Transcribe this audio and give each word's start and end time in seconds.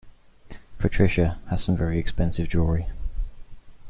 Patricia 0.79 1.37
has 1.51 1.63
some 1.63 1.77
very 1.77 1.99
expensive 1.99 2.49
jewellery 2.49 2.87